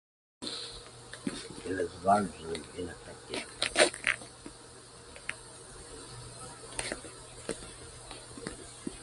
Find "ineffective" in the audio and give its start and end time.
2.75-3.45